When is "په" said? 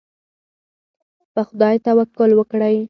1.33-1.41